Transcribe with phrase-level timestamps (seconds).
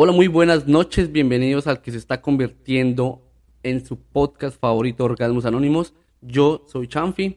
[0.00, 3.20] Hola, muy buenas noches, bienvenidos al que se está convirtiendo
[3.64, 5.92] en su podcast favorito, Orgasmos Anónimos.
[6.20, 7.36] Yo soy Chanfi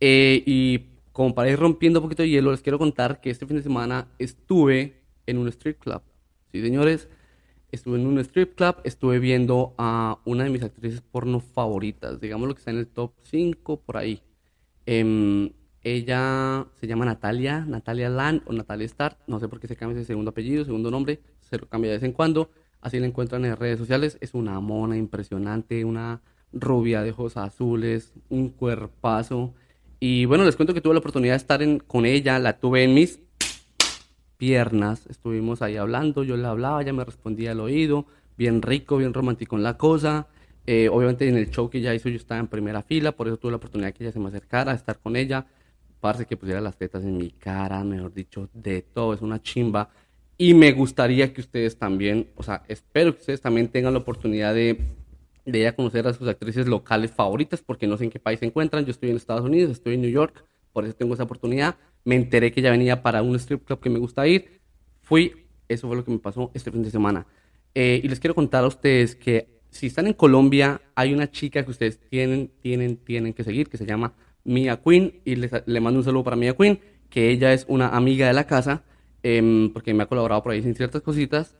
[0.00, 3.46] eh, y como para ir rompiendo un poquito de hielo, les quiero contar que este
[3.46, 6.02] fin de semana estuve en un strip club.
[6.50, 7.08] Sí, señores,
[7.70, 12.48] estuve en un strip club, estuve viendo a una de mis actrices porno favoritas, digamos
[12.48, 14.20] lo que está en el top 5 por ahí.
[14.84, 15.52] Em,
[15.84, 19.96] ella se llama Natalia, Natalia Land o Natalia Star, no sé por qué se cambia
[19.96, 21.20] ese segundo apellido, segundo nombre
[21.54, 22.50] se lo cambia de vez en cuando.
[22.80, 24.18] Así la encuentran en redes sociales.
[24.20, 26.20] Es una mona impresionante, una
[26.52, 29.54] rubia de ojos azules, un cuerpazo.
[30.00, 32.94] Y bueno, les cuento que tuve la oportunidad de estar con ella, la tuve en
[32.94, 33.20] mis
[34.36, 35.06] piernas.
[35.06, 38.06] Estuvimos ahí hablando, yo le hablaba, ella me respondía al oído.
[38.36, 40.26] Bien rico, bien romántico en la cosa.
[40.66, 43.36] Eh, obviamente en el show que ella hizo yo estaba en primera fila, por eso
[43.36, 45.46] tuve la oportunidad que ella se me acercara a estar con ella.
[46.00, 49.14] Parece que pusiera las tetas en mi cara, mejor dicho, de todo.
[49.14, 49.88] Es una chimba.
[50.36, 54.54] Y me gustaría que ustedes también, o sea, espero que ustedes también tengan la oportunidad
[54.54, 54.78] de,
[55.44, 58.40] de ir a conocer a sus actrices locales favoritas, porque no sé en qué país
[58.40, 58.84] se encuentran.
[58.84, 61.76] Yo estoy en Estados Unidos, estoy en New York, por eso tengo esa oportunidad.
[62.04, 64.60] Me enteré que ya venía para un strip club que me gusta ir.
[65.02, 67.26] Fui, eso fue lo que me pasó este fin de semana.
[67.74, 71.64] Eh, y les quiero contar a ustedes que si están en Colombia, hay una chica
[71.64, 75.80] que ustedes tienen, tienen, tienen que seguir, que se llama Mia Queen, y les, le
[75.80, 78.84] mando un saludo para Mia Queen, que ella es una amiga de la casa
[79.24, 81.56] Em, porque me ha colaborado por ahí en ciertas cositas.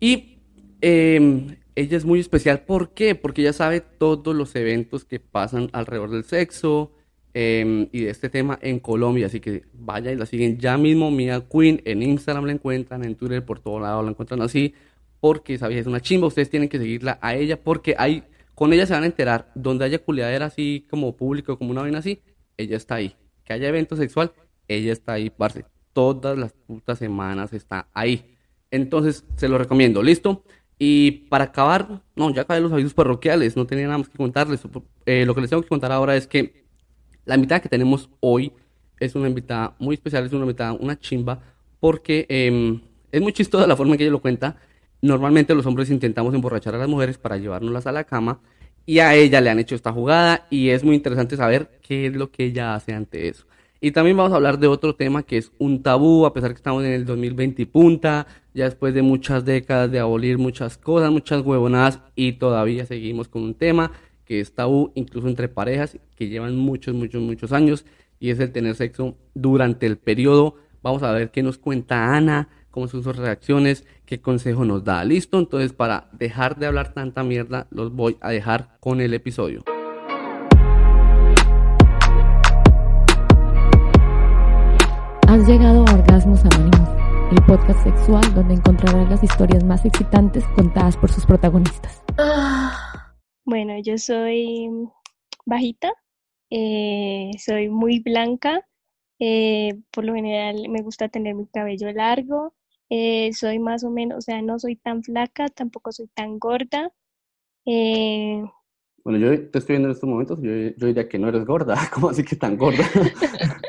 [0.00, 0.38] Y
[0.80, 3.14] em, ella es muy especial, ¿por qué?
[3.14, 6.92] Porque ella sabe todos los eventos que pasan alrededor del sexo
[7.34, 9.26] em, y de este tema en Colombia.
[9.26, 13.14] Así que vaya y la siguen ya mismo, Mia Queen, en Instagram la encuentran, en
[13.14, 14.74] Twitter, por todo lado la encuentran así,
[15.20, 18.24] porque sabía es una chimba, ustedes tienen que seguirla a ella, porque hay,
[18.56, 21.98] con ella se van a enterar, donde haya culiadera así como público, como una vaina
[21.98, 22.22] así,
[22.56, 23.14] ella está ahí.
[23.44, 24.32] Que haya evento sexual,
[24.68, 28.36] ella está ahí, parce todas las putas semanas está ahí.
[28.70, 30.44] Entonces, se lo recomiendo, ¿listo?
[30.78, 34.60] Y para acabar, no, ya acabé los avisos parroquiales, no tenía nada más que contarles.
[35.06, 36.64] Eh, lo que les tengo que contar ahora es que
[37.24, 38.52] la invitada que tenemos hoy
[38.98, 41.40] es una invitada muy especial, es una invitada, una chimba,
[41.80, 42.80] porque em,
[43.10, 44.56] es muy chistosa la forma en que ella lo cuenta.
[45.00, 48.40] Normalmente los hombres intentamos emborrachar a las mujeres para llevárnoslas a la cama
[48.86, 52.16] y a ella le han hecho esta jugada y es muy interesante saber qué es
[52.16, 53.46] lo que ella hace ante eso.
[53.84, 56.58] Y también vamos a hablar de otro tema que es un tabú, a pesar que
[56.58, 61.10] estamos en el 2020 y punta, ya después de muchas décadas de abolir muchas cosas,
[61.10, 63.90] muchas huevonadas, y todavía seguimos con un tema
[64.24, 67.84] que es tabú, incluso entre parejas que llevan muchos, muchos, muchos años,
[68.20, 70.54] y es el tener sexo durante el periodo.
[70.80, 75.04] Vamos a ver qué nos cuenta Ana, cómo son sus reacciones, qué consejo nos da.
[75.04, 75.40] ¿Listo?
[75.40, 79.64] Entonces, para dejar de hablar tanta mierda, los voy a dejar con el episodio.
[85.32, 86.90] Has llegado a Orgasmos Anónimos,
[87.30, 92.02] el podcast sexual donde encontrarás las historias más excitantes contadas por sus protagonistas.
[93.42, 94.68] Bueno, yo soy
[95.46, 95.90] bajita,
[96.50, 98.68] eh, soy muy blanca,
[99.18, 102.52] eh, por lo general me gusta tener mi cabello largo,
[102.90, 106.92] eh, soy más o menos, o sea, no soy tan flaca, tampoco soy tan gorda.
[107.64, 111.74] Bueno, yo te estoy viendo en estos momentos, yo, yo diría que no eres gorda,
[111.94, 112.84] ¿cómo así que tan gorda?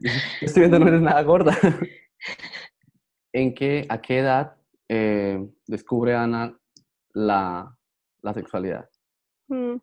[0.40, 1.56] Estoy viendo no eres nada gorda.
[3.32, 4.56] ¿En qué, a qué edad
[4.88, 6.58] eh, descubre Ana
[7.12, 7.76] la,
[8.22, 8.88] la sexualidad?
[9.48, 9.76] Mm,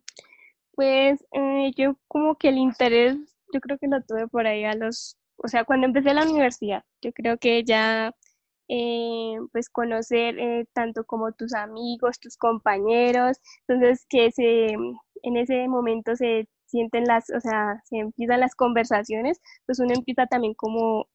[0.74, 3.16] pues eh, yo como que el interés,
[3.52, 6.84] yo creo que lo tuve por ahí a los, o sea, cuando empecé la universidad,
[7.00, 8.14] yo creo que ya
[8.68, 14.72] eh, pues conocer tanto como tus amigos, tus compañeros, entonces que se,
[15.22, 20.26] en ese momento se sienten las, o sea, se empiezan las conversaciones, pues uno empieza
[20.26, 21.08] también como,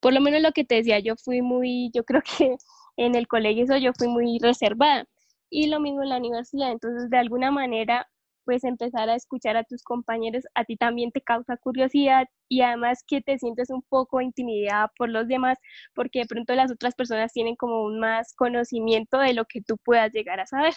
[0.00, 2.56] por lo menos lo que te decía, yo fui muy, yo creo que
[2.96, 5.06] en el colegio yo fui muy reservada
[5.50, 8.08] y lo mismo en la universidad, entonces de alguna manera
[8.46, 13.02] pues empezar a escuchar a tus compañeros, a ti también te causa curiosidad y además
[13.06, 15.58] que te sientes un poco intimidada por los demás,
[15.94, 19.76] porque de pronto las otras personas tienen como un más conocimiento de lo que tú
[19.78, 20.74] puedas llegar a saber.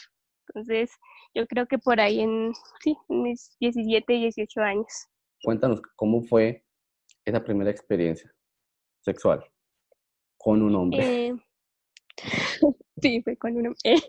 [0.50, 0.92] Entonces,
[1.34, 5.08] yo creo que por ahí en, sí, mis 17, 18 años.
[5.44, 6.66] Cuéntanos cómo fue
[7.26, 8.34] esa primera experiencia
[9.02, 9.44] sexual
[10.38, 11.28] con un hombre.
[11.28, 11.34] Eh,
[13.02, 14.04] sí, fue con un hombre.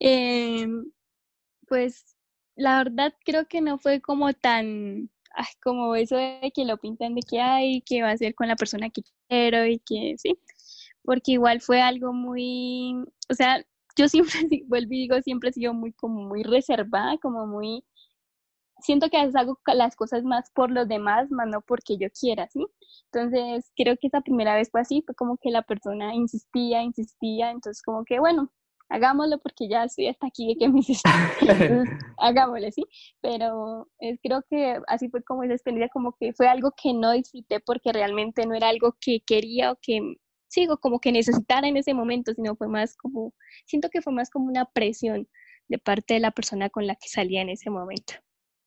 [0.00, 0.90] Em,
[1.68, 2.16] pues
[2.56, 5.10] la verdad creo que no fue como tan,
[5.62, 8.56] como eso de que lo pintan de que hay, que va a ser con la
[8.56, 10.38] persona que quiero y que sí,
[11.02, 12.94] porque igual fue algo muy,
[13.30, 13.64] o sea,
[13.98, 14.32] yo siempre,
[14.68, 17.84] vuelvo y digo, siempre he sido muy, como muy reservada, como muy,
[18.80, 22.08] siento que a veces hago las cosas más por los demás, más no porque yo
[22.18, 22.64] quiera, ¿sí?
[23.12, 27.50] Entonces, creo que esa primera vez fue así, fue como que la persona insistía, insistía,
[27.50, 28.52] entonces como que, bueno,
[28.88, 31.10] hagámoslo porque ya estoy hasta aquí de que me insistí,
[32.18, 32.84] hagámoslo, ¿sí?
[33.20, 37.12] Pero es, creo que así fue como esa experiencia, como que fue algo que no
[37.12, 40.16] disfruté porque realmente no era algo que quería o que
[40.48, 43.34] sigo como que necesitara en ese momento, sino fue más como,
[43.66, 45.28] siento que fue más como una presión
[45.68, 48.14] de parte de la persona con la que salía en ese momento.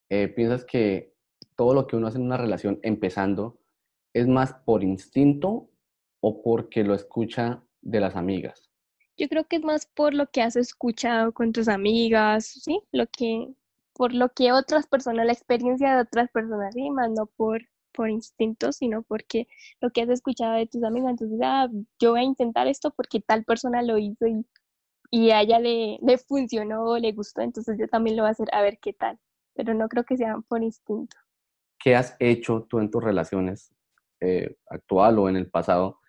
[0.09, 1.15] Eh, ¿Piensas que
[1.55, 3.59] todo lo que uno hace en una relación empezando
[4.13, 5.69] es más por instinto
[6.19, 8.69] o porque lo escucha de las amigas?
[9.17, 12.81] Yo creo que es más por lo que has escuchado con tus amigas, ¿sí?
[12.91, 13.53] Lo que,
[13.93, 16.89] por lo que otras personas, la experiencia de otras personas, ¿sí?
[16.89, 19.47] Más no por, por instinto, sino porque
[19.79, 21.67] lo que has escuchado de tus amigas, entonces, ah,
[21.99, 24.45] yo voy a intentar esto porque tal persona lo hizo y,
[25.09, 28.47] y a ella le, le funcionó, le gustó, entonces yo también lo voy a hacer
[28.53, 29.19] a ver qué tal,
[29.53, 31.15] pero no creo que sea por instinto.
[31.79, 33.73] ¿Qué has hecho tú en tus relaciones
[34.19, 35.99] eh, actual o en el pasado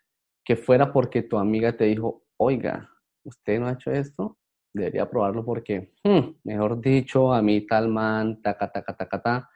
[0.44, 2.90] que fuera porque tu amiga te dijo, oiga,
[3.24, 4.38] usted no ha hecho esto,
[4.72, 9.50] debería probarlo porque, hmm, mejor dicho, a mí tal man, taca, taca, taca, ta,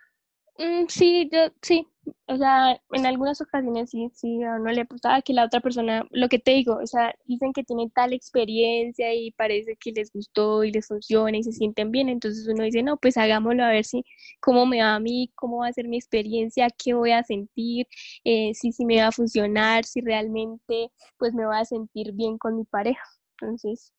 [0.58, 1.86] Mm, sí, yo sí.
[2.28, 6.06] O sea, en algunas ocasiones sí, sí, a uno le pasaba que la otra persona,
[6.12, 10.12] lo que te digo, o sea, dicen que tienen tal experiencia y parece que les
[10.12, 13.70] gustó y les funciona y se sienten bien, entonces uno dice, no, pues hagámoslo a
[13.70, 14.04] ver si,
[14.40, 17.88] cómo me va a mí, cómo va a ser mi experiencia, qué voy a sentir,
[18.24, 22.38] eh, si, si me va a funcionar, si realmente, pues me va a sentir bien
[22.38, 23.02] con mi pareja.
[23.40, 23.92] Entonces,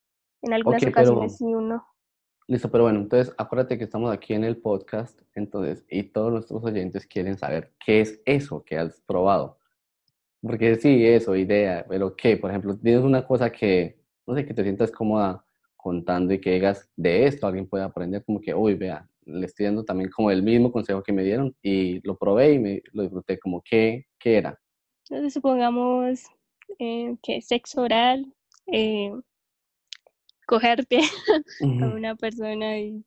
[0.44, 1.86] en algunas ocasiones sí uno
[2.50, 6.64] Listo, pero bueno, entonces acuérdate que estamos aquí en el podcast, entonces, y todos nuestros
[6.64, 9.60] oyentes quieren saber qué es eso que has probado.
[10.42, 14.54] Porque sí, eso, idea, pero qué, por ejemplo, tienes una cosa que, no sé, que
[14.54, 15.44] te sientas cómoda
[15.76, 19.66] contando y que digas, de esto alguien puede aprender, como que, uy, vea, le estoy
[19.66, 23.04] dando también como el mismo consejo que me dieron y lo probé y me lo
[23.04, 24.58] disfruté, como, ¿qué, qué era?
[25.10, 26.24] Entonces, supongamos
[26.80, 28.34] eh, que sexo oral,
[28.68, 29.12] eh,
[30.48, 31.00] cogerte
[31.82, 33.04] a una persona y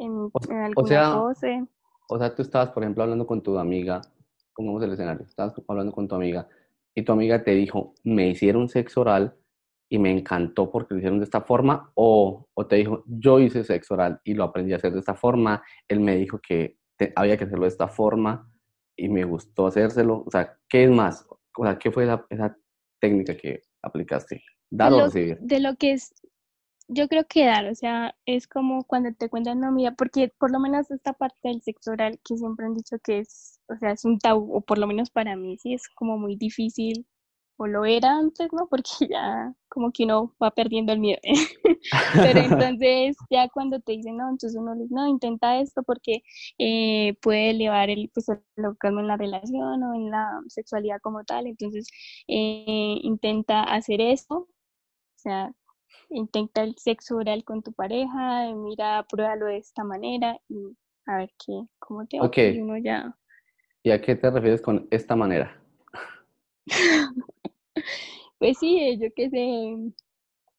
[0.00, 0.86] en, alguna o
[1.34, 1.62] sea,
[2.08, 4.00] O sea, tú estabas, por ejemplo, hablando con tu amiga,
[4.54, 6.48] pongamos el escenario, estabas hablando con tu amiga
[6.94, 9.36] y tu amiga te dijo, me hicieron sexo oral
[9.88, 13.62] y me encantó porque lo hicieron de esta forma, o, o te dijo, yo hice
[13.62, 16.76] sexo oral y lo aprendí a hacer de esta forma, él me dijo que
[17.14, 18.50] había que hacerlo de esta forma
[18.96, 21.26] y me gustó hacérselo, o sea, ¿qué es más?
[21.56, 22.56] O sea, ¿qué fue esa
[23.00, 24.42] técnica que aplicaste?
[24.70, 25.38] Dar o recibir.
[25.40, 26.12] De lo que es
[26.88, 30.50] yo creo que dar, o sea, es como cuando te cuentan una amiga, porque por
[30.50, 33.92] lo menos esta parte del sexo oral que siempre han dicho que es, o sea,
[33.92, 37.06] es un tabú, o por lo menos para mí sí es como muy difícil,
[37.58, 38.68] o lo era antes, ¿no?
[38.70, 41.20] Porque ya como que uno va perdiendo el miedo.
[42.14, 42.40] Pero
[42.72, 46.22] entonces ya cuando te dicen, no, entonces uno le dice, no, intenta esto porque
[46.58, 51.24] eh, puede elevar el, pues, el orgasmo en la relación o en la sexualidad como
[51.24, 51.88] tal, entonces
[52.28, 54.48] eh, intenta hacer eso, o
[55.16, 55.52] sea,
[56.10, 60.76] intenta el sexo oral con tu pareja, mira, pruébalo de esta manera y
[61.06, 62.30] a ver qué, cómo te va.
[62.34, 63.14] Y uno ya...
[63.82, 65.60] ¿Y a qué te refieres con esta manera?
[68.38, 69.92] pues sí, eh, yo qué sé,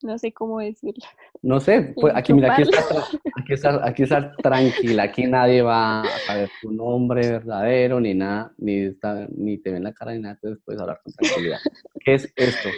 [0.02, 1.06] no sé cómo decirlo.
[1.42, 6.50] No sé, pues aquí mira, aquí está, aquí, está, tranquila, aquí nadie va a saber
[6.62, 10.64] tu nombre verdadero, ni nada, ni, está, ni te ven la cara ni nada, entonces
[10.66, 11.60] puedes hablar con tranquilidad.
[12.04, 12.70] ¿Qué es esto?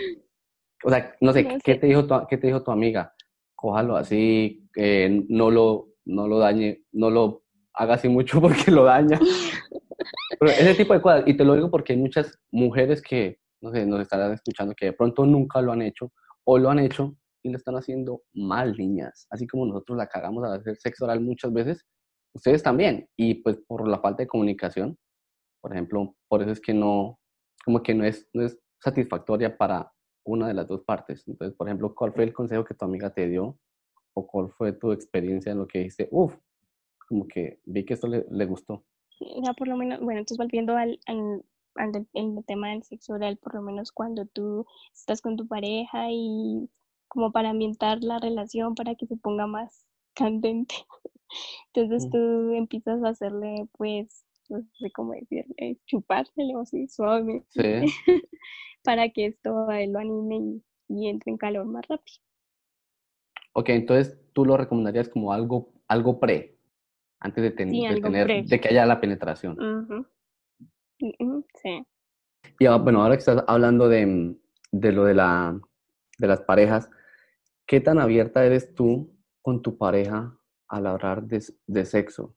[0.83, 3.13] O sea, no sé, ¿qué, Te dijo tu, ¿qué te dijo tu amiga?
[3.55, 8.83] Cójalo así, que no, lo, no lo dañe, no lo haga así mucho porque lo
[8.83, 9.19] daña.
[10.39, 13.71] Pero ese tipo de cosas, y te lo digo porque hay muchas mujeres que, no
[13.71, 16.11] sé, nos estarán escuchando que de pronto nunca lo han hecho
[16.43, 19.27] o lo han hecho y lo están haciendo mal, niñas.
[19.29, 21.85] Así como nosotros la cagamos a hacer sexo oral muchas veces,
[22.33, 23.07] ustedes también.
[23.15, 24.97] Y pues por la falta de comunicación,
[25.61, 27.19] por ejemplo, por eso es que no,
[27.63, 29.91] como que no es, no es satisfactoria para
[30.23, 31.27] una de las dos partes.
[31.27, 33.57] Entonces, por ejemplo, ¿cuál fue el consejo que tu amiga te dio?
[34.13, 36.07] ¿O cuál fue tu experiencia en lo que dijiste?
[36.11, 36.35] Uf,
[37.07, 38.83] como que vi que esto le, le gustó.
[39.43, 41.43] Ya por lo menos, bueno, entonces volviendo al, al,
[41.75, 46.07] al el tema del sexo oral, por lo menos cuando tú estás con tu pareja
[46.09, 46.69] y
[47.07, 49.85] como para ambientar la relación, para que se ponga más
[50.15, 50.75] candente.
[51.73, 52.11] Entonces mm.
[52.11, 57.43] tú empiezas a hacerle, pues, no sé cómo decirle, chupárselo así suave.
[57.49, 57.61] Sí.
[58.83, 62.17] para que esto a él lo anime y, entre en calor más rápido.
[63.53, 66.57] Ok, entonces tú lo recomendarías como algo, algo pre,
[67.19, 70.07] antes de, tener, de que haya la penetración.
[70.97, 71.85] Sí.
[72.59, 74.35] Y bueno, ahora que estás hablando de,
[74.71, 75.59] de lo de, la,
[76.17, 76.89] de las parejas,
[77.65, 82.35] ¿qué tan abierta eres tú con tu pareja al hablar de, de sexo?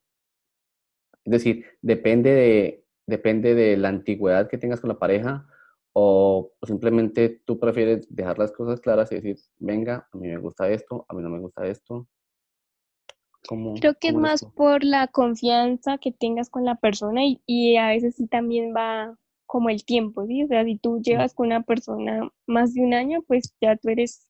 [1.24, 5.46] Es decir, depende de, depende de la antigüedad que tengas con la pareja
[5.94, 10.68] o simplemente tú prefieres dejar las cosas claras y decir, venga, a mí me gusta
[10.68, 12.08] esto, a mí no me gusta esto.
[13.78, 18.16] Creo que es más por la confianza que tengas con la persona y, a veces
[18.16, 20.42] sí también va como el tiempo, ¿sí?
[20.42, 23.90] O sea, si tú llevas con una persona más de un año, pues ya tú
[23.90, 24.26] eres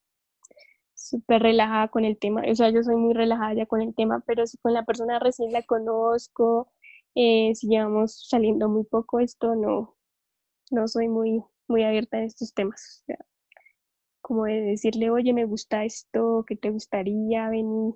[0.94, 2.42] súper relajada con el tema.
[2.50, 5.18] O sea, yo soy muy relajada ya con el tema, pero si con la persona
[5.18, 6.72] recién la conozco,
[7.14, 9.96] eh, si llevamos saliendo muy poco, esto no,
[10.70, 13.02] no soy muy, muy abierta a estos temas.
[13.02, 13.18] O sea,
[14.20, 17.94] como de decirle, oye, me gusta esto, ¿qué te gustaría venir?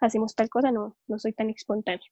[0.00, 2.06] hacemos tal cosa, no, no soy tan espontánea.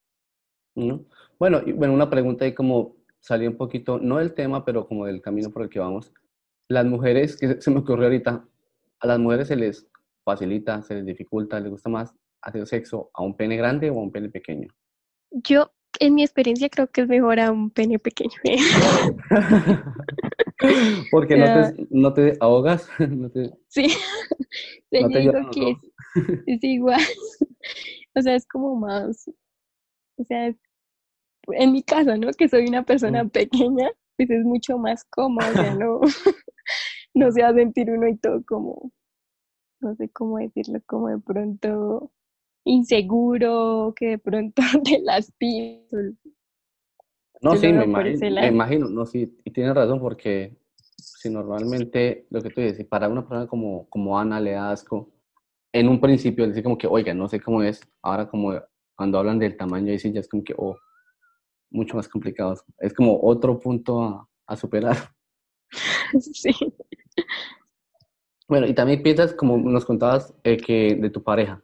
[1.39, 5.07] Bueno, y, bueno, una pregunta ahí como salió un poquito, no del tema, pero como
[5.07, 6.13] del camino por el que vamos.
[6.69, 8.47] Las mujeres, que se me ocurrió ahorita,
[9.01, 9.89] a las mujeres se les
[10.25, 14.03] facilita, se les dificulta, les gusta más hacer sexo a un pene grande o a
[14.03, 14.69] un pene pequeño.
[15.31, 18.35] Yo, en mi experiencia, creo que es mejor a un pene pequeño.
[21.11, 22.89] Porque no, te, no te ahogas.
[23.69, 23.87] Sí,
[24.93, 25.77] no te digo que
[26.47, 27.01] es igual.
[28.15, 29.29] O sea, es como más,
[30.17, 30.55] o sea,
[31.49, 32.31] en mi caso, ¿no?
[32.33, 36.01] Que soy una persona pequeña, pues es mucho más cómodo, o sea, no,
[37.15, 38.93] no se va a sentir uno y todo como,
[39.81, 42.13] no sé cómo decirlo, como de pronto
[42.65, 46.15] inseguro, que de pronto te lastimas.
[47.41, 50.57] No, sí, me imagino, me imagino, no, sí, y tienes razón porque
[50.97, 55.11] si normalmente lo que tú dices, para una persona como, como Ana le da asco,
[55.73, 58.55] en un principio decir como que, oiga, no sé cómo es, ahora como
[58.97, 60.77] cuando hablan del tamaño, dicen ya es como que, oh,
[61.71, 62.55] mucho más complicado.
[62.79, 64.97] Es como otro punto a, a superar.
[66.21, 66.53] Sí.
[68.47, 71.61] Bueno, y también piensas, como nos contabas, eh, que de tu pareja,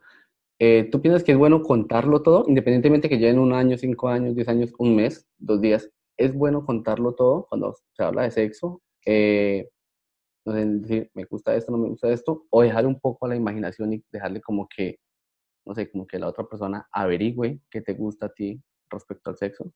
[0.63, 4.35] eh, ¿tú piensas que es bueno contarlo todo, independientemente que lleven un año, cinco años,
[4.35, 5.89] diez años, un mes, dos días?
[6.17, 8.79] ¿Es bueno contarlo todo cuando se habla de sexo?
[9.03, 9.67] Eh,
[10.45, 13.35] entonces, decir, me gusta esto, no me gusta esto, o dejar un poco a la
[13.35, 14.99] imaginación y dejarle como que,
[15.65, 19.37] no sé, como que la otra persona averigüe qué te gusta a ti respecto al
[19.37, 19.73] sexo.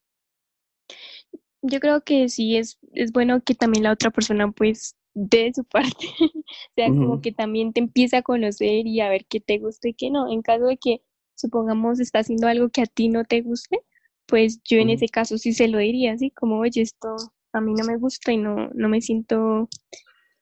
[1.64, 5.64] Yo creo que sí es, es bueno que también la otra persona pues dé su
[5.64, 9.58] parte, o sea, como que también te empiece a conocer y a ver qué te
[9.58, 10.32] gusta y qué no.
[10.32, 11.02] En caso de que,
[11.36, 13.80] supongamos, está haciendo algo que a ti no te guste,
[14.28, 17.16] pues yo en ese caso sí se lo diría, así como, oye, esto
[17.54, 19.70] a mí no me gusta y no, no me siento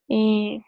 [0.09, 0.59] eh,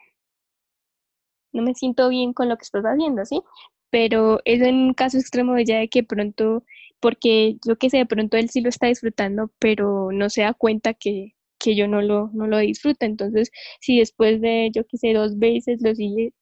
[1.55, 3.41] no me siento bien con lo que estás haciendo, ¿sí?
[3.89, 6.63] Pero es en un caso extremo de ya de que pronto,
[6.99, 10.53] porque yo que sé, de pronto él sí lo está disfrutando, pero no se da
[10.53, 13.05] cuenta que, que yo no lo, no lo disfruto.
[13.05, 16.33] Entonces, si después de, yo que sé, dos veces lo sigue,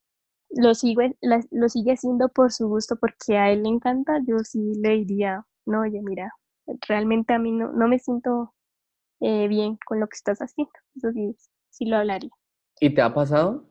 [0.50, 4.74] lo sigue, lo sigue haciendo por su gusto, porque a él le encanta, yo sí
[4.82, 6.32] le diría, no, oye, mira,
[6.88, 8.54] realmente a mí no, no me siento
[9.20, 10.74] eh, bien con lo que estás haciendo.
[10.96, 11.36] Eso sí,
[11.70, 12.32] sí lo hablaría.
[12.80, 13.70] ¿Y te ha pasado?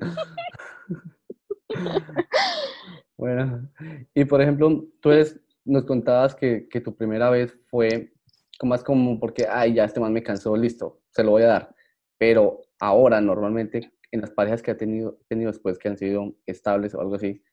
[3.18, 3.70] bueno,
[4.14, 8.15] y por ejemplo, tú eres, nos contabas que, que, tu primera vez fue
[8.64, 11.76] más como porque, ay, ya este man me cansó, listo, se lo voy a dar.
[12.18, 16.96] Pero ahora, normalmente, en las parejas que ha tenido, tenido después, que han sido estables
[16.96, 17.44] o algo así,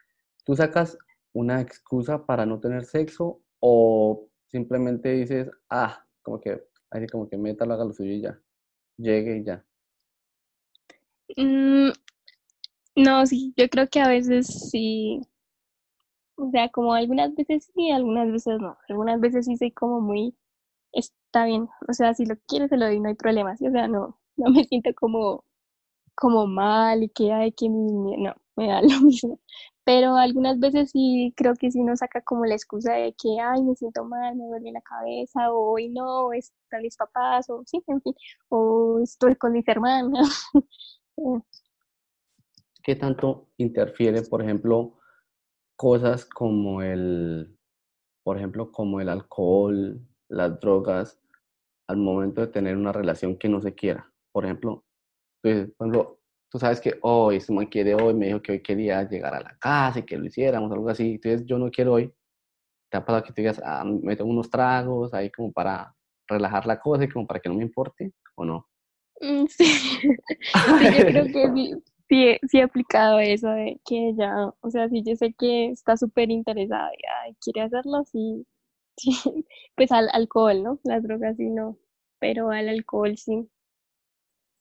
[0.44, 0.96] ¿tú sacas
[1.32, 7.36] una excusa para no tener sexo o simplemente dices, ah, como que, así como que
[7.36, 8.40] métalo, haga lo suyo y ya?
[8.96, 9.64] llegue y ya.
[11.36, 11.90] Mm,
[12.96, 15.20] no, sí, yo creo que a veces sí,
[16.36, 18.76] o sea, como algunas veces sí, algunas veces no.
[18.88, 20.34] Algunas veces sí soy como muy,
[20.92, 23.66] está bien, o sea, si lo quieres se lo doy, no hay problema, ¿sí?
[23.66, 25.44] o sea, no, no me siento como,
[26.14, 29.40] como mal y que hay que, no, me da lo mismo.
[29.84, 33.62] Pero algunas veces sí creo que sí nos saca como la excusa de que, ay,
[33.62, 37.82] me siento mal, me duele la cabeza, o hoy no, están mis papás, o sí,
[37.88, 38.14] en fin,
[38.48, 40.50] o estoy con mis hermanas.
[42.84, 44.98] ¿Qué tanto interfiere, por ejemplo,
[45.76, 47.58] cosas como el,
[48.22, 50.00] por ejemplo, como el alcohol,
[50.32, 51.18] las drogas,
[51.88, 54.10] al momento de tener una relación que no se quiera?
[54.32, 54.84] Por ejemplo,
[55.42, 56.22] pues, por ejemplo
[56.52, 59.40] tú sabes que hoy, este man quiere hoy, me dijo que hoy quería llegar a
[59.40, 61.12] la casa y que lo hiciéramos, algo así.
[61.12, 62.12] Entonces yo no quiero hoy.
[62.90, 65.94] Te ha pasado que te digas, ah, me tomo unos tragos ahí como para
[66.28, 68.68] relajar la cosa y como para que no me importe, ¿o no?
[69.22, 69.64] Mm, sí.
[70.04, 71.74] sí, yo creo que sí,
[72.10, 75.96] sí, sí he aplicado eso de que ella, o sea, si yo sé que está
[75.96, 78.46] súper interesada y ay, quiere hacerlo, sí,
[79.76, 80.78] pues al alcohol, ¿no?
[80.84, 81.76] Las drogas sí no,
[82.18, 83.48] pero al alcohol sí.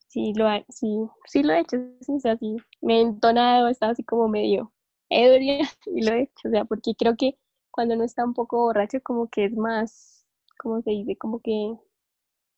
[0.07, 0.87] Sí, lo, ha- sí,
[1.25, 4.73] sí lo he hecho, sí, o sea, sí, me he entonado, estaba así como medio
[5.09, 7.37] ebria y lo he hecho, o sea, porque creo que
[7.71, 10.25] cuando uno está un poco borracho como que es más,
[10.57, 11.17] ¿cómo se dice?
[11.17, 11.73] Como que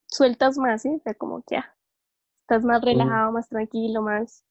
[0.07, 0.89] sueltas más, ¿sí?
[0.95, 1.75] O sea, como que ah,
[2.43, 2.85] estás más Mm.
[2.85, 4.43] relajado, más tranquilo, más,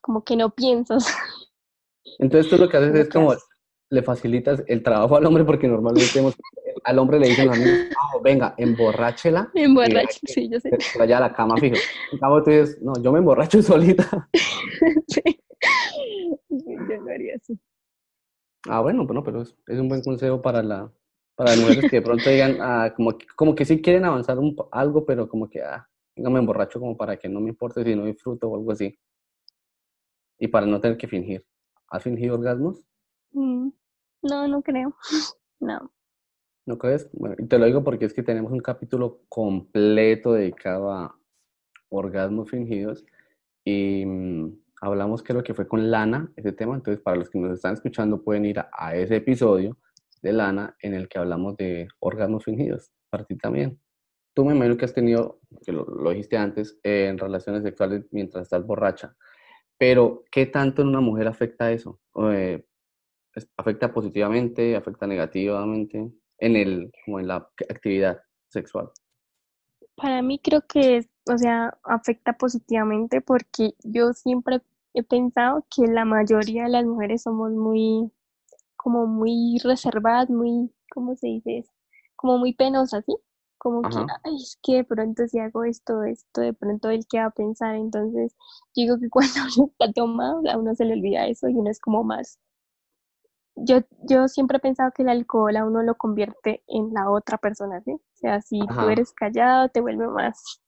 [0.00, 1.06] como que no piensas
[2.18, 3.34] Entonces tú lo que haces es como.
[3.90, 6.34] Le facilitas el trabajo al hombre porque normalmente hemos-
[6.84, 7.64] al hombre le dicen a mí,
[8.22, 10.70] venga, emborráchela emborracho, que sí, yo sé.
[10.98, 11.76] vaya a la cama fijo.
[12.12, 14.28] En cambio tú dices, no, yo me emborracho solita.
[15.08, 15.22] Sí.
[16.48, 17.58] Yo lo haría así.
[18.68, 20.90] Ah, bueno, bueno, pero es, es un buen consejo para la,
[21.36, 24.38] para las mujeres que de pronto digan, ah, como que, como que sí quieren avanzar
[24.38, 27.84] un, algo, pero como que, ah, venga, me emborracho como para que no me importe
[27.84, 28.98] si no disfruto o algo así.
[30.38, 31.44] Y para no tener que fingir.
[31.88, 32.82] ¿Has fingido orgasmos?
[33.36, 33.70] Mm,
[34.22, 34.96] No, no creo.
[35.58, 35.90] No.
[36.66, 37.08] ¿No crees?
[37.14, 41.18] Bueno, y te lo digo porque es que tenemos un capítulo completo dedicado a
[41.88, 43.06] orgasmos fingidos
[43.64, 47.54] y mm, hablamos creo que fue con Lana ese tema, entonces para los que nos
[47.54, 49.78] están escuchando pueden ir a, ese episodio
[50.20, 53.80] de Lana en el que hablamos de orgasmos fingidos, para ti también.
[54.34, 58.42] Tú me imagino que has tenido, que lo, lo dijiste antes, en relaciones sexuales mientras
[58.42, 59.16] estás borracha,
[59.78, 61.98] pero ¿qué tanto en una mujer afecta eso?
[62.30, 62.62] Eh,
[63.56, 68.90] ¿afecta positivamente, afecta negativamente en el, como en la actividad sexual?
[69.96, 74.60] Para mí creo que es, o sea, afecta positivamente porque yo siempre
[74.94, 78.10] he pensado que la mayoría de las mujeres somos muy,
[78.76, 81.72] como muy reservadas, muy, ¿cómo se dice eso?
[82.14, 83.14] Como muy penosas, ¿sí?
[83.58, 87.18] Como que, ay, es que de pronto si hago esto, esto, de pronto él qué
[87.18, 87.74] va a pensar.
[87.74, 88.36] Entonces,
[88.74, 91.80] digo que cuando uno está tomado, a uno se le olvida eso y uno es
[91.80, 92.38] como más
[93.56, 97.38] Yo, yo siempre he pensado que el alcohol a uno lo convierte en la otra
[97.38, 97.92] persona, ¿sí?
[97.92, 98.92] O sea, si tú Ajá.
[98.92, 100.60] eres callado, te vuelve más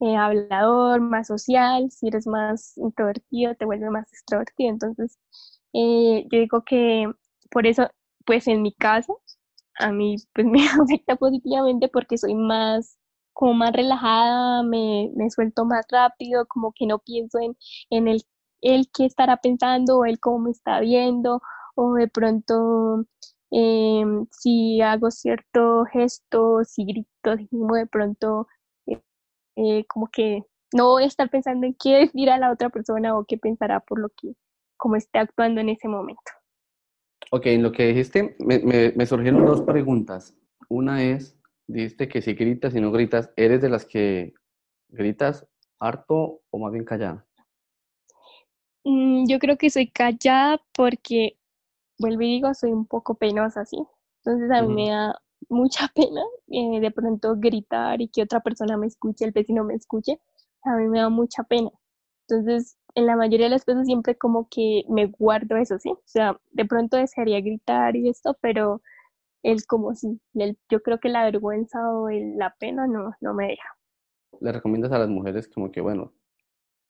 [0.00, 4.70] eh, hablador, más social, si eres más introvertido, te vuelve más extrovertido.
[4.70, 5.18] Entonces,
[5.72, 7.10] eh, yo digo que
[7.50, 7.88] por eso,
[8.26, 9.20] pues en mi caso,
[9.78, 12.98] a mí pues me afecta positivamente porque soy más,
[13.32, 17.56] como más relajada, me, me suelto más rápido, como que no pienso en,
[17.90, 18.22] en el,
[18.60, 21.40] el qué estará pensando o el cómo me está viendo
[21.80, 23.04] o de pronto
[23.52, 27.36] em, si hago cierto gesto, si grito,
[27.74, 28.48] de pronto
[28.86, 29.00] eh,
[29.56, 30.42] eh, como que
[30.74, 33.78] no voy a estar pensando en qué decir a la otra persona o qué pensará
[33.78, 34.32] por lo que,
[34.76, 36.20] como esté actuando en ese momento.
[37.30, 40.34] Ok, en lo que dijiste, me, me- me surgieron dos preguntas.
[40.68, 41.38] Una es,
[41.68, 44.34] dijiste que si gritas y no gritas, ¿eres de las que
[44.88, 45.46] gritas
[45.78, 47.24] harto o más bien callada?
[48.84, 51.36] Mm, yo creo que soy callada porque,
[51.98, 53.78] vuelvo y digo, soy un poco penosa, ¿sí?
[54.24, 58.76] Entonces a mí me da mucha pena eh, de pronto gritar y que otra persona
[58.76, 60.20] me escuche, el vecino me escuche,
[60.64, 61.70] a mí me da mucha pena.
[62.28, 65.90] Entonces, en la mayoría de las cosas siempre como que me guardo eso, ¿sí?
[65.90, 68.82] O sea, de pronto desearía gritar y esto, pero
[69.42, 73.34] el como sí, el- yo creo que la vergüenza o el- la pena no, no
[73.34, 73.68] me deja.
[74.40, 76.12] ¿Le recomiendas a las mujeres como que, bueno,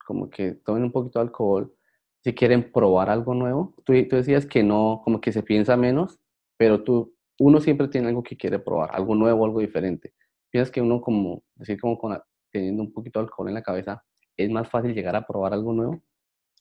[0.06, 1.74] como que tomen un poquito de alcohol
[2.24, 3.74] si quieren probar algo nuevo?
[3.84, 6.18] Tú, tú decías que no, como que se piensa menos,
[6.56, 10.14] pero tú, uno siempre tiene algo que quiere probar, algo nuevo, algo diferente.
[10.50, 12.18] ¿Piensas que uno como, decir como con,
[12.50, 14.02] teniendo un poquito de alcohol en la cabeza,
[14.36, 16.02] es más fácil llegar a probar algo nuevo?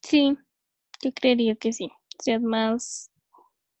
[0.02, 0.36] Sí,
[1.02, 1.86] yo creería que sí.
[1.86, 3.10] O sea, es más,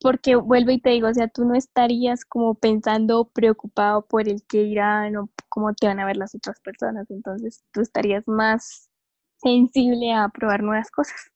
[0.00, 4.44] porque vuelvo y te digo, o sea, tú no estarías como pensando preocupado por el
[4.46, 8.90] que dirán o cómo te van a ver las otras personas, entonces tú estarías más
[9.36, 11.30] sensible a probar nuevas cosas.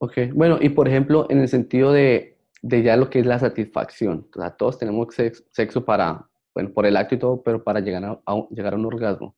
[0.00, 3.38] Ok, bueno, y por ejemplo, en el sentido de, de ya lo que es la
[3.38, 7.64] satisfacción, o sea, todos tenemos sex- sexo para, bueno, por el acto y todo, pero
[7.64, 9.34] para llegar a, llegar a un orgasmo.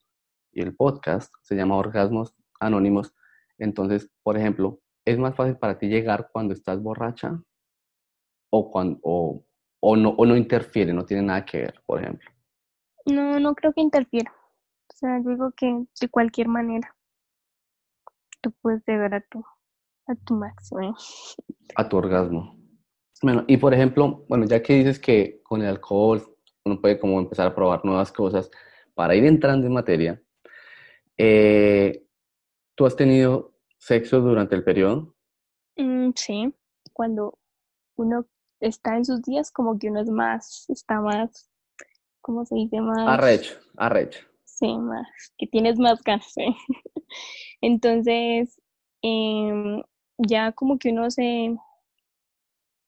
[0.53, 3.15] Y el podcast se llama Orgasmos Anónimos.
[3.57, 7.41] Entonces, por ejemplo, ¿es más fácil para ti llegar cuando estás borracha
[8.51, 12.29] o, cuando, o, no, o no interfiere, no tiene nada que ver, por ejemplo,
[13.07, 14.33] No, no creo que interfiera.
[14.93, 16.95] O sea, digo que de cualquier manera
[18.43, 19.45] tú puedes llegar a tu,
[20.11, 20.97] a tu máximo.
[21.77, 22.57] a tu orgasmo?
[23.23, 26.23] Bueno, y por ejemplo, bueno, ya que dices que con el alcohol
[26.65, 28.51] uno puede como empezar a probar nuevas cosas,
[28.95, 30.23] para ir entrando en materia,
[31.17, 32.05] eh,
[32.75, 35.15] ¿tú has tenido sexo durante el periodo?
[35.77, 36.55] Mm, sí,
[36.93, 37.39] cuando
[37.97, 38.27] uno
[38.61, 41.51] está en sus días, como que uno es más, está más
[42.21, 42.81] ¿cómo se dice?
[42.81, 43.09] Más...
[43.09, 44.21] Arrecho, arrecho.
[44.45, 45.07] Sí, más,
[45.39, 46.37] que tienes más ganas.
[46.37, 46.55] ¿eh?
[47.61, 48.61] Entonces,
[49.03, 49.83] em,
[50.27, 51.57] ya como que uno se,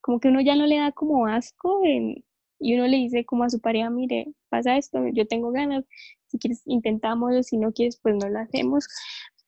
[0.00, 3.50] como que uno ya no le da como asco y uno le dice como a
[3.50, 5.84] su pareja, mire, pasa esto, yo tengo ganas,
[6.26, 8.86] si quieres intentamos, si no quieres pues no lo hacemos,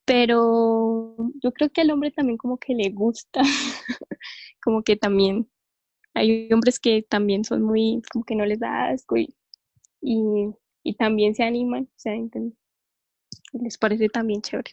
[0.05, 3.43] pero yo creo que al hombre también como que le gusta,
[4.63, 5.49] como que también
[6.15, 9.35] hay hombres que también son muy, como que no les da asco y,
[10.01, 12.15] y, también se animan, o sea,
[13.53, 14.73] les parece también chévere.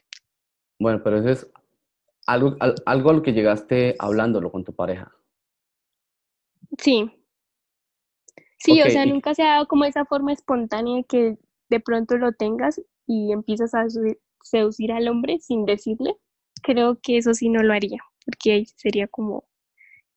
[0.79, 1.47] Bueno, pero eso es
[2.31, 5.11] algo, algo a lo que llegaste hablándolo con tu pareja.
[6.77, 7.11] Sí.
[8.57, 11.37] Sí, o sea, nunca se ha dado como esa forma espontánea que
[11.69, 13.85] de pronto lo tengas y empiezas a
[14.43, 16.15] seducir al hombre sin decirle.
[16.61, 19.45] Creo que eso sí no lo haría, porque ahí sería como,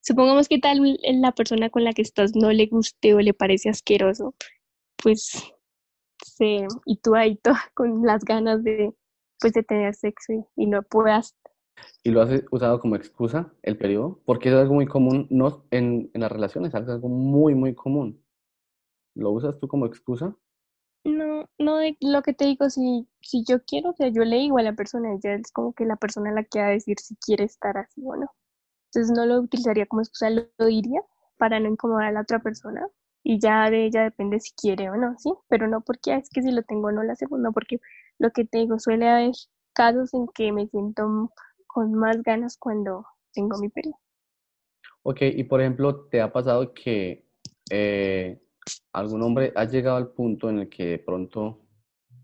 [0.02, 3.70] supongamos que tal la persona con la que estás no le guste o le parece
[3.70, 4.34] asqueroso,
[5.02, 5.42] pues,
[6.22, 8.92] se, y tú ahí toda con las ganas de,
[9.40, 11.34] pues, de tener sexo y no puedas
[12.02, 14.20] ¿Y lo has usado como excusa el periodo?
[14.24, 18.22] Porque es algo muy común, no en, en las relaciones, es algo muy, muy común.
[19.14, 20.36] ¿Lo usas tú como excusa?
[21.04, 24.58] No, no, lo que te digo, si, si yo quiero, o sea, yo le digo
[24.58, 27.14] a la persona, ella es como que la persona la que va a decir si
[27.16, 28.30] quiere estar así o no.
[28.86, 31.02] Entonces no lo utilizaría como excusa, lo, diría
[31.36, 32.86] para no incomodar a la otra persona
[33.22, 35.32] y ya de ella depende si quiere o no, ¿sí?
[35.48, 37.80] Pero no porque es que si lo tengo no la segunda, porque
[38.18, 39.32] lo que te digo, suele haber
[39.74, 41.32] casos en que me siento
[41.74, 43.98] con más ganas cuando tengo mi periodo.
[45.02, 47.26] Ok, y por ejemplo, ¿te ha pasado que
[47.68, 48.40] eh,
[48.92, 51.66] algún hombre ha llegado al punto en el que de pronto,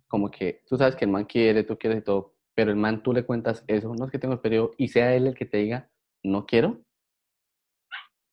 [0.06, 3.02] como que tú sabes que el man quiere, tú quieres y todo, pero el man
[3.02, 5.46] tú le cuentas eso, no es que tengo el periodo, y sea él el que
[5.46, 5.90] te diga,
[6.22, 6.80] no quiero?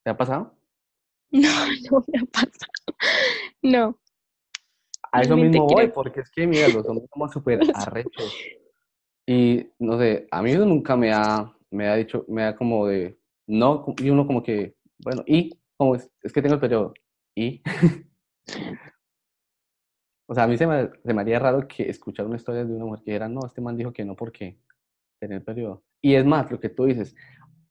[0.04, 0.56] ¿Te ha pasado?
[1.32, 1.50] No,
[1.92, 2.72] no me ha pasado.
[3.64, 4.00] No.
[5.12, 8.34] A eso mismo voy, porque es que, mira, los hombres somos súper arrechos.
[9.28, 13.20] Y no sé, a mí nunca me ha, me ha dicho, me ha como de,
[13.46, 16.94] no, y uno como que, bueno, y, como es, que tengo el periodo,
[17.36, 17.62] y.
[20.30, 22.74] o sea, a mí se me, se me haría raro que escuchar una historia de
[22.74, 24.60] una mujer que dijera, no, este man dijo que no porque
[25.20, 25.84] tenía el periodo.
[26.02, 27.14] Y es más, lo que tú dices,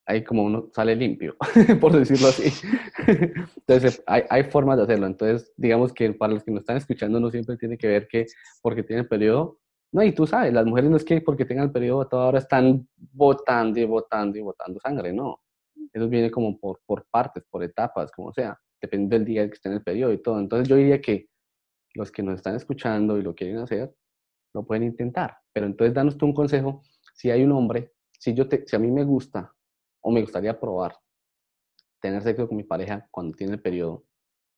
[0.07, 1.37] ahí como uno sale limpio,
[1.81, 2.53] por decirlo así.
[3.57, 5.09] Entonces, hay, hay, formas de hacerlo.
[5.09, 8.27] Entonces, digamos que para los que nos están escuchando, no siempre tiene que ver que
[8.63, 9.59] porque tiene periodo
[9.93, 12.27] no, y tú sabes, las mujeres no es que porque tengan el periodo a toda
[12.29, 15.43] hora están botando y botando y botando sangre, no.
[15.93, 19.69] Eso viene como por, por partes, por etapas, como sea, depende del día que esté
[19.69, 20.41] en el periodo y todo.
[20.41, 21.29] Entonces yo diría que
[21.93, 23.95] los que nos están escuchando y lo quieren hacer,
[24.55, 25.37] lo pueden intentar.
[25.53, 28.79] Pero entonces danos tú un consejo, si hay un hombre, si, yo te, si a
[28.79, 29.53] mí me gusta
[30.01, 30.97] o me gustaría probar
[32.01, 34.07] tener sexo con mi pareja cuando tiene el periodo,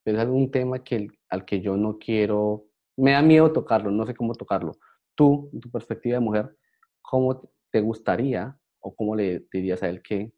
[0.05, 2.67] pero es algún tema que, al que yo no quiero,
[2.97, 4.77] me da miedo tocarlo, no sé cómo tocarlo
[5.15, 6.57] tú, en tu perspectiva de mujer,
[7.03, 10.33] ¿cómo te gustaría o cómo le dirías a él que,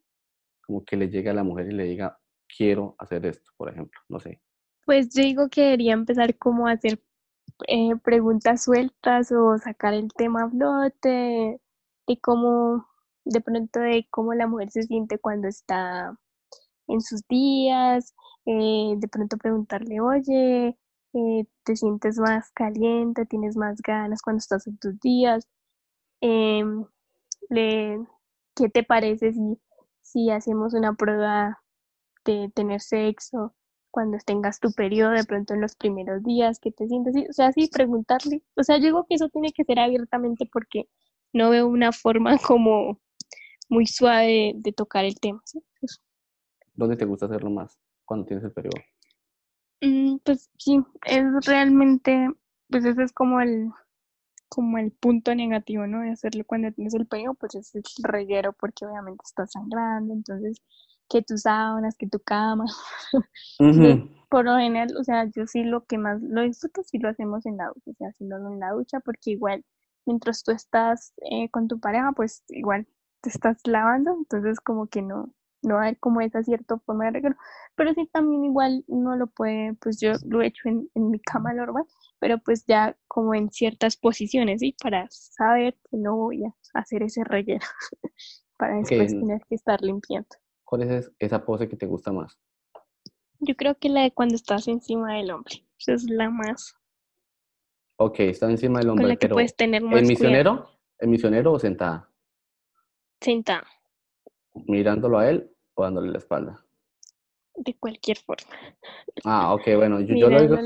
[0.66, 2.18] como que le llegue a la mujer y le diga,
[2.56, 4.00] quiero hacer esto, por ejemplo?
[4.08, 4.40] No sé.
[4.84, 7.02] Pues yo digo que debería empezar como a hacer
[7.68, 11.60] eh, preguntas sueltas o sacar el tema a flote
[12.06, 12.86] de cómo,
[13.24, 16.16] de pronto de cómo la mujer se siente cuando está
[16.88, 20.78] en sus días, eh, de pronto preguntarle, oye,
[21.16, 25.48] eh, te sientes más caliente, tienes más ganas cuando estás en tus días.
[26.20, 26.84] Em,
[27.48, 28.06] le,
[28.54, 29.58] ¿qué te parece si,
[30.02, 31.62] si hacemos una prueba
[32.26, 33.54] de tener sexo
[33.90, 37.50] cuando tengas tu periodo, de pronto en los primeros días, que te sientes, o sea,
[37.52, 38.42] sí, preguntarle.
[38.54, 40.90] O sea, yo digo que eso tiene que ser abiertamente porque
[41.32, 43.00] no veo una forma como
[43.70, 45.40] muy suave de, tocar el tema.
[46.74, 48.82] ¿Dónde te gusta hacerlo más cuando tienes el periodo?
[49.80, 52.30] Mm, pues sí, es realmente,
[52.68, 53.70] pues ese es como el,
[54.48, 56.00] como el punto negativo, ¿no?
[56.00, 60.62] De hacerlo cuando tienes el periodo, pues es el reguero porque obviamente estás sangrando, entonces
[61.08, 62.64] que tus sábanas, que tu cama.
[64.30, 67.46] por lo general, o sea, yo sí lo que más lo disfruto si lo hacemos
[67.46, 69.64] en la ducha, o sea, haciéndolo en la ducha, porque igual
[70.06, 72.86] mientras tú estás eh, con tu pareja, pues igual
[73.20, 75.32] te estás lavando, entonces como que no,
[75.66, 77.36] no hay como esa cierta forma de regalo,
[77.74, 81.18] pero sí también igual uno lo puede, pues yo lo he hecho en, en mi
[81.18, 81.84] cama normal,
[82.20, 84.76] pero pues ya como en ciertas posiciones, ¿sí?
[84.80, 87.66] Para saber que no voy a hacer ese relleno,
[88.58, 90.28] para después tener que estar limpiando.
[90.64, 92.38] ¿Cuál es esa pose que te gusta más?
[93.40, 96.76] Yo creo que la de cuando estás encima del hombre, esa es la más.
[97.98, 100.70] Ok, estás encima del hombre, con la que puedes tener más ¿El misionero?
[100.98, 102.08] ¿El misionero o sentada?
[103.20, 103.66] Sentada.
[104.54, 106.64] ¿Mirándolo a él o dándole la espalda?
[107.54, 108.50] De cualquier forma.
[109.24, 110.56] Ah, ok, bueno, yo, lo digo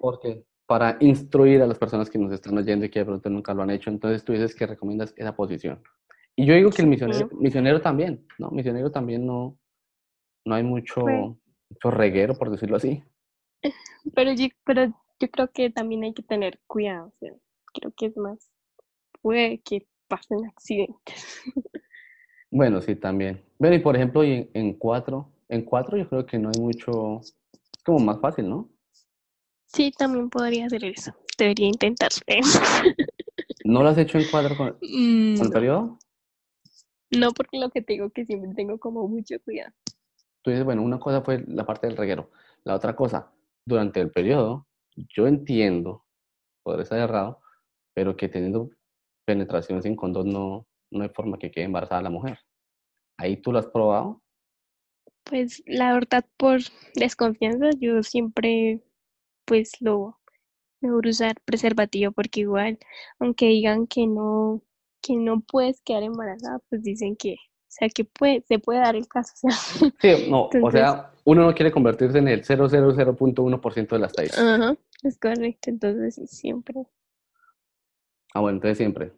[0.00, 3.54] porque para instruir a las personas que nos están oyendo y que de pronto nunca
[3.54, 5.82] lo han hecho, entonces tú dices que recomiendas esa posición.
[6.36, 8.50] Y yo digo que el misionero, misionero también, ¿no?
[8.50, 9.58] Misionero también no,
[10.44, 13.02] no hay mucho, mucho reguero, por decirlo así.
[14.14, 17.32] Pero yo, pero yo creo que también hay que tener cuidado, o sea,
[17.72, 18.50] creo que es más,
[19.22, 21.42] puede que pasen accidentes.
[22.54, 23.42] Bueno, sí, también.
[23.58, 27.20] Bueno, y por ejemplo, en, en cuatro, en cuatro yo creo que no hay mucho,
[27.20, 27.34] es
[27.84, 28.70] como más fácil, ¿no?
[29.66, 31.12] Sí, también podría hacer eso.
[31.36, 32.20] Debería intentarlo.
[33.64, 35.98] ¿No lo has hecho en cuatro con, el mm, periodo?
[37.10, 39.72] No, porque lo que tengo que siempre tengo como mucho cuidado.
[40.42, 42.30] Tú dices, bueno, una cosa fue la parte del reguero.
[42.62, 43.32] La otra cosa,
[43.66, 46.04] durante el periodo, yo entiendo,
[46.62, 47.40] podré estar errado,
[47.94, 48.70] pero que teniendo
[49.26, 52.38] penetración sin condón no, no hay forma que quede embarazada la mujer.
[53.16, 54.22] ¿Ahí tú lo has probado?
[55.24, 56.60] Pues la verdad, por
[56.94, 58.82] desconfianza, yo siempre
[59.46, 60.18] pues lo
[60.80, 62.78] mejor usar preservativo porque igual,
[63.18, 64.62] aunque digan que no,
[65.00, 68.96] que no puedes quedar embarazada, pues dicen que, o sea, que puede, se puede dar
[68.96, 69.32] el caso.
[69.34, 69.90] O sea.
[70.00, 74.38] Sí, no, o sea, uno no quiere convertirse en el 000.1% de las tallas.
[74.38, 76.86] Ajá, es correcto, entonces siempre.
[78.34, 79.12] Ah, bueno, entonces siempre.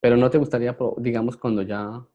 [0.00, 2.06] Pero no te gustaría, digamos, cuando ya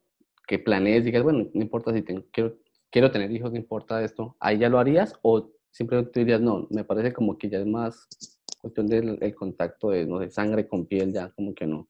[0.48, 2.58] que planees, digas, bueno, no importa si tengo, quiero,
[2.90, 5.18] quiero tener hijos, no importa esto, ¿ahí ya lo harías?
[5.22, 8.08] ¿O simplemente dirías, no, me parece como que ya es más
[8.60, 11.90] cuestión del contacto de, no de sangre con piel, ya como que no?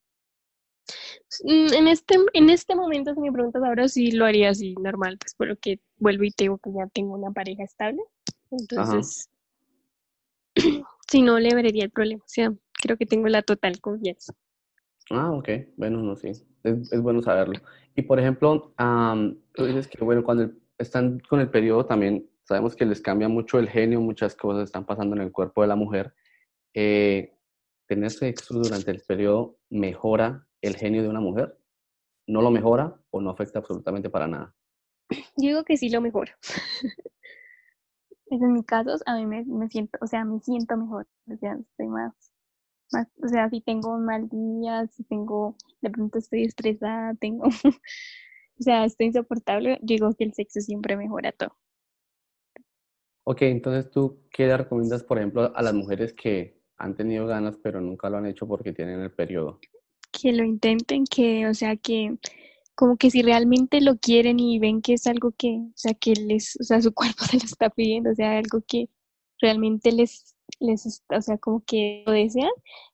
[1.44, 5.18] Mm, en este, en este momento, si me preguntas ahora, sí lo haría así, normal,
[5.18, 8.02] pues por lo que vuelvo y te digo que ya tengo una pareja estable.
[8.52, 9.30] Entonces,
[11.10, 12.24] si no, le vería el problema.
[12.24, 14.34] O sea, creo que tengo la total confianza.
[15.14, 15.50] Ah, ok.
[15.78, 16.32] Bueno, no, sí.
[16.64, 17.60] Es, bueno saberlo.
[17.96, 18.74] Y por ejemplo,
[19.54, 23.60] tú dices que, bueno, cuando están con el periodo también sabemos que les cambia mucho
[23.60, 26.14] el genio, muchas cosas están pasando en el cuerpo de la mujer.
[26.74, 27.34] Eh,
[27.88, 31.58] ¿Tener sexo durante el periodo mejora el genio de una mujer?
[32.26, 34.56] ¿No lo mejora o no afecta absolutamente para nada?
[35.10, 36.36] Yo digo que sí lo mejora.
[38.28, 41.54] en mi caso, a mí me, me, siento, o sea, me siento mejor, o sea,
[41.54, 42.33] estoy más
[43.22, 47.46] o sea, si tengo un mal día, si tengo, de pronto estoy estresada, tengo,
[48.60, 51.56] o sea, estoy insoportable, digo que el sexo siempre mejora todo.
[53.26, 57.58] Ok, entonces tú, ¿qué le recomiendas, por ejemplo, a las mujeres que han tenido ganas
[57.64, 59.60] pero nunca lo han hecho porque tienen el periodo?
[60.12, 62.18] Que lo intenten, que, o sea, que
[62.76, 66.14] como que si realmente lo quieren y ven que es algo que, o sea, que
[66.14, 68.90] les, o sea, su cuerpo se lo está pidiendo, o sea, algo que
[69.40, 72.52] realmente les les, o sea, como que lo desean,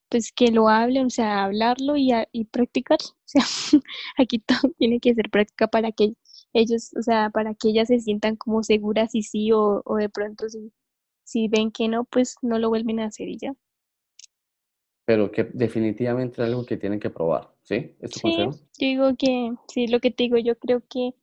[0.10, 3.00] pues que lo hablen, o sea, hablarlo y, y practicar.
[3.30, 3.44] O sea,
[4.18, 6.16] aquí todo tiene que ser práctica para que
[6.54, 10.10] ellos, o sea, para que ellas se sientan como seguras y sí, o, o de
[10.10, 10.72] pronto si,
[11.24, 13.54] si ven que no, pues no lo vuelven a hacer y ya.
[15.06, 17.96] Pero que definitivamente es algo que tienen que probar, ¿sí?
[18.12, 21.14] sí, yo digo que, sí, lo que te digo, yo creo que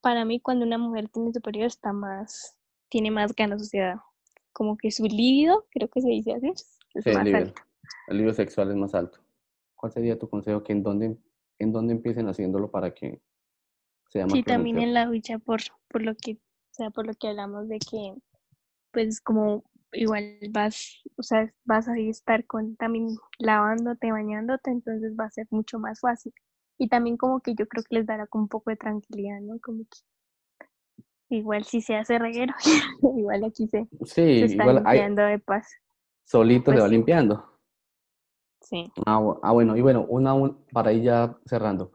[0.00, 2.56] para mí cuando una mujer tiene su periodo está más,
[2.88, 4.04] tiene más ganas, o sea,
[4.52, 6.52] como que su líbido, creo que se dice así,
[6.94, 7.62] es más el alto.
[8.08, 9.18] El líbido sexual es más alto.
[9.74, 10.62] ¿Cuál sería tu consejo?
[10.62, 11.16] Que en dónde,
[11.58, 13.20] en dónde empiecen haciéndolo para que
[14.10, 17.14] sea más Sí, también en la ducha por, por lo que, o sea, por lo
[17.14, 18.14] que hablamos de que,
[18.92, 25.26] pues como igual vas, o sea, vas a estar con también lavándote, bañándote, entonces va
[25.26, 26.32] a ser mucho más fácil.
[26.78, 29.58] y también como que yo creo que les dará como un poco de tranquilidad, ¿no?
[29.60, 29.98] Como que
[31.36, 32.54] igual si se hace reguero,
[33.16, 35.68] igual aquí se, Sí, se está igual hay- limpiando de paz.
[36.24, 36.94] solito se Pues va sí.
[36.94, 37.48] limpiando.
[38.60, 38.92] Sí.
[39.06, 41.92] Ah, ah, bueno, y bueno, una, un- para ir ya cerrando.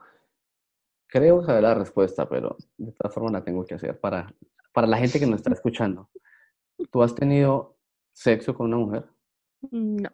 [1.08, 4.34] Creo saber la respuesta, pero de todas formas la tengo que hacer para,
[4.74, 6.10] para la gente que nos está escuchando.
[6.92, 7.78] ¿Tú has tenido
[8.14, 9.06] sexo con una mujer?
[9.72, 10.10] No.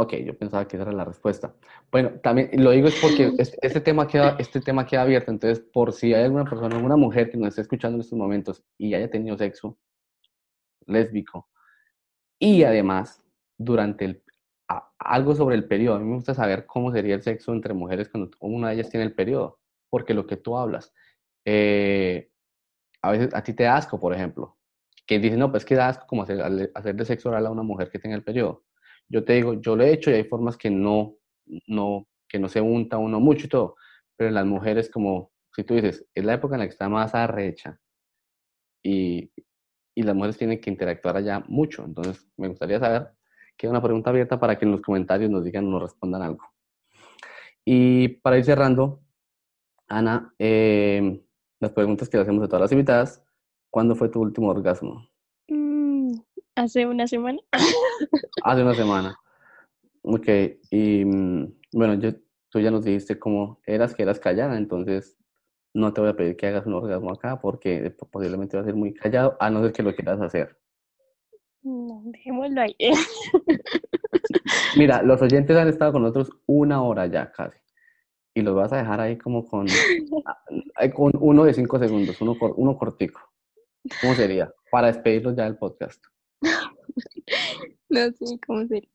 [0.00, 1.54] Ok, yo pensaba que esa era la respuesta.
[1.90, 5.58] Bueno, también lo digo es porque este, este tema queda, este tema queda abierto, entonces
[5.72, 8.94] por si hay alguna persona, alguna mujer que nos esté escuchando en estos momentos y
[8.94, 9.76] haya tenido sexo
[10.86, 11.48] lésbico
[12.38, 13.22] y además
[13.56, 14.22] durante el,
[14.68, 17.74] a- algo sobre el periodo, a mí me gusta saber cómo sería el sexo entre
[17.74, 19.58] mujeres cuando una de ellas tiene el periodo,
[19.90, 20.94] porque lo que tú hablas,
[21.44, 22.30] eh,
[23.02, 24.56] a veces a ti te da asco, por ejemplo,
[25.06, 27.62] que dicen, no, pues que da asco como hacer, ale- hacerle sexo oral a una
[27.62, 28.64] mujer que tenga el periodo.
[29.08, 31.16] Yo te digo, yo lo he hecho y hay formas que no,
[31.66, 33.76] no, que no se unta uno mucho y todo,
[34.16, 36.88] pero en las mujeres como, si tú dices, es la época en la que está
[36.88, 37.80] más arrecha
[38.82, 39.32] y,
[39.94, 43.10] y las mujeres tienen que interactuar allá mucho, entonces me gustaría saber,
[43.56, 46.44] queda una pregunta abierta para que en los comentarios nos digan o nos respondan algo.
[47.64, 49.02] Y para ir cerrando,
[49.88, 51.22] Ana, eh,
[51.60, 53.24] las preguntas que le hacemos a todas las invitadas,
[53.70, 55.07] ¿cuándo fue tu último orgasmo?
[56.58, 57.38] Hace una semana.
[58.42, 59.16] Hace una semana.
[60.02, 60.26] Ok,
[60.72, 62.10] y mm, bueno, yo,
[62.48, 65.16] tú ya nos dijiste cómo eras, que eras callada, entonces
[65.72, 68.74] no te voy a pedir que hagas un orgasmo acá porque posiblemente va a ser
[68.74, 70.58] muy callado, a no ser que lo quieras hacer.
[71.62, 72.74] No, dejémoslo ahí.
[74.76, 77.58] Mira, los oyentes han estado con nosotros una hora ya casi.
[78.34, 79.68] Y los vas a dejar ahí como con,
[80.96, 83.20] con uno de cinco segundos, uno, uno cortico.
[84.00, 84.52] ¿Cómo sería?
[84.72, 86.04] Para despedirlos ya del podcast.
[87.90, 88.90] No sé cómo sería.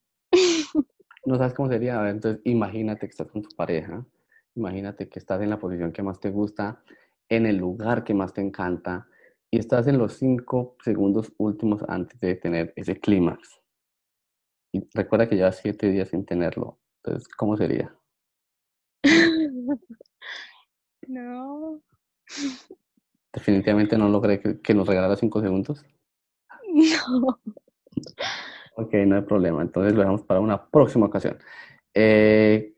[1.25, 1.99] ¿No sabes cómo sería?
[1.99, 4.05] A ver, entonces imagínate que estás con tu pareja,
[4.55, 6.83] imagínate que estás en la posición que más te gusta,
[7.29, 9.07] en el lugar que más te encanta,
[9.49, 13.61] y estás en los cinco segundos últimos antes de tener ese clímax.
[14.73, 16.79] Y recuerda que llevas siete días sin tenerlo.
[17.03, 17.95] Entonces, ¿cómo sería?
[21.05, 21.81] No.
[23.33, 25.85] Definitivamente no logré que, que nos regalara cinco segundos.
[26.73, 27.39] No.
[28.75, 29.61] Ok, no hay problema.
[29.61, 31.37] Entonces lo dejamos para una próxima ocasión.
[31.93, 32.73] Eh,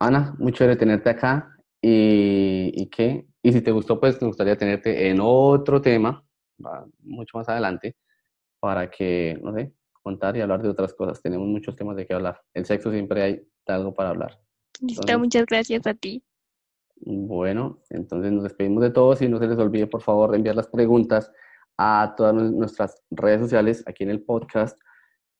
[0.00, 1.56] Ana, muy chévere tenerte acá.
[1.80, 3.26] Y, y qué?
[3.42, 6.22] Y si te gustó, pues nos gustaría tenerte en otro tema,
[7.02, 7.96] mucho más adelante,
[8.58, 11.22] para que, no sé, contar y hablar de otras cosas.
[11.22, 12.42] Tenemos muchos temas de qué hablar.
[12.52, 14.40] El sexo siempre hay algo para hablar.
[14.80, 16.22] Listo, Entonces- muchas gracias a ti.
[17.02, 20.66] Bueno, entonces nos despedimos de todos y no se les olvide, por favor, enviar las
[20.68, 21.32] preguntas
[21.82, 24.78] a todas nu- nuestras redes sociales aquí en el podcast.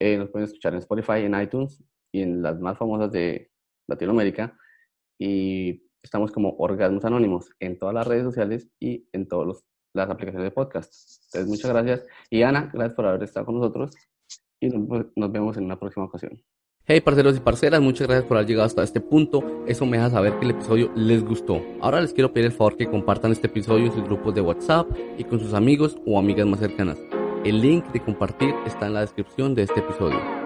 [0.00, 3.50] Eh, nos pueden escuchar en Spotify, en iTunes y en las más famosas de
[3.86, 4.56] Latinoamérica.
[5.18, 9.62] Y estamos como Orgasmos Anónimos en todas las redes sociales y en todas
[9.94, 10.94] las aplicaciones de podcast.
[11.26, 12.06] Entonces, muchas gracias.
[12.30, 13.90] Y Ana, gracias por haber estado con nosotros
[14.60, 16.42] y nos, nos vemos en una próxima ocasión.
[16.92, 19.62] Hey parceros y parceras, muchas gracias por haber llegado hasta este punto.
[19.68, 21.62] Eso me deja saber que el episodio les gustó.
[21.80, 24.88] Ahora les quiero pedir el favor que compartan este episodio en sus grupos de WhatsApp
[25.16, 26.98] y con sus amigos o amigas más cercanas.
[27.44, 30.39] El link de compartir está en la descripción de este episodio.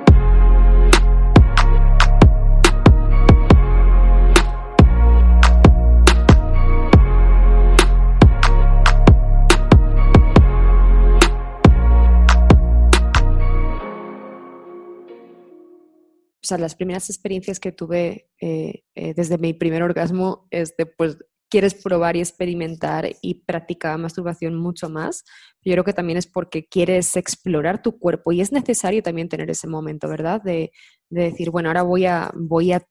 [16.45, 20.87] O sea, las primeras experiencias que tuve eh, eh, desde mi primer orgasmo es de,
[20.87, 21.19] pues,
[21.51, 25.25] quieres probar y experimentar y practicar masturbación mucho más.
[25.65, 29.51] Yo creo que también es porque quieres explorar tu cuerpo y es necesario también tener
[29.51, 30.43] ese momento, ¿verdad?
[30.43, 30.73] De,
[31.11, 32.83] de decir, bueno, ahora voy a, voy a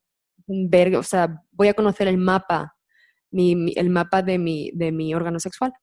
[0.48, 2.76] ver, o sea, voy a conocer el mapa,
[3.32, 5.74] mi, mi- el mapa de mi, de mi órgano sexual.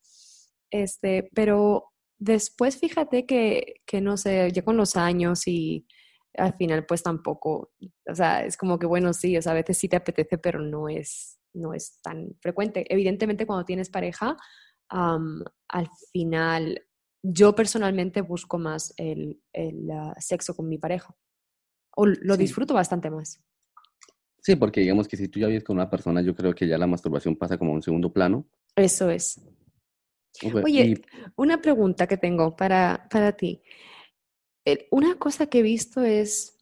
[0.71, 1.87] Este, pero
[2.19, 5.87] después fíjate que, que, no sé, ya con los años y
[6.37, 7.73] al final pues tampoco,
[8.09, 10.61] o sea, es como que bueno, sí, o sea, a veces sí te apetece, pero
[10.61, 12.85] no es, no es tan frecuente.
[12.93, 14.37] Evidentemente cuando tienes pareja,
[14.89, 16.87] al final
[17.23, 21.15] yo personalmente busco más el, el, ah, sexo con mi pareja.
[21.97, 22.43] O lo Sí.
[22.43, 23.43] disfruto bastante más.
[24.43, 26.79] Sí, porque digamos que si tú ya vives con una persona, yo creo que ya
[26.79, 28.49] la masturbación pasa como a un segundo plano.
[28.75, 29.39] Eso es.
[30.65, 31.03] Oye, y-
[31.37, 33.61] Una pregunta que tengo para, para ti.
[34.91, 36.60] Una cosa que he visto es